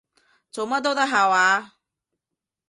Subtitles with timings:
[0.49, 1.75] 做乜都得下話？